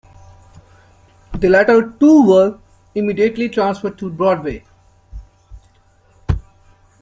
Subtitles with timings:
[1.35, 2.57] The latter two were
[2.95, 4.65] immediately transferred to Broadway.